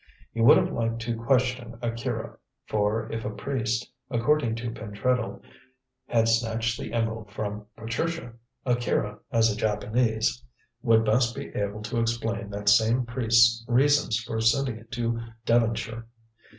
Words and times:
He 0.33 0.41
would 0.41 0.57
have 0.57 0.71
liked 0.71 0.99
to 1.03 1.15
question 1.15 1.77
Akira, 1.79 2.35
for 2.65 3.07
if 3.11 3.23
a 3.23 3.29
priest, 3.29 3.91
according 4.09 4.55
to 4.55 4.71
Pentreddle, 4.71 5.43
had 6.07 6.27
snatched 6.27 6.79
the 6.79 6.91
emerald 6.91 7.29
from 7.31 7.67
Patricia, 7.77 8.33
Akira, 8.65 9.19
as 9.31 9.51
a 9.51 9.55
Japanese, 9.55 10.43
would 10.81 11.05
best 11.05 11.35
be 11.35 11.49
able 11.49 11.83
to 11.83 11.99
explain 11.99 12.49
that 12.49 12.67
same 12.67 13.05
priest's 13.05 13.63
reasons 13.67 14.17
for 14.17 14.41
sending 14.41 14.77
it 14.79 14.91
to 14.93 15.21
Devonshire. 15.45 16.07